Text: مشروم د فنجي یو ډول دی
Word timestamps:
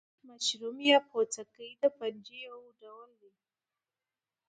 مشروم 0.27 0.75
د 1.81 1.83
فنجي 1.97 2.37
یو 2.49 2.61
ډول 2.81 3.09
دی 3.21 3.33